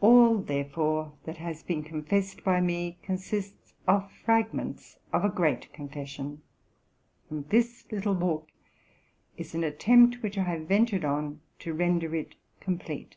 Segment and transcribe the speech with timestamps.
[0.00, 6.42] All, therefore, that has been confessed by me, consists of fragments of a great confession;
[7.30, 8.48] and this little book
[9.36, 13.14] is an attempt which I have ventured on to render it complete.